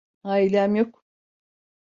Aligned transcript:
Ailem 0.23 0.75
yok. 0.75 1.05